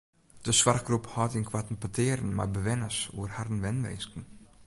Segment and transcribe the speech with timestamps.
[0.45, 4.23] De soarchgroep hâldt ynkoarten petearen mei bewenners oer harren wenwinsken.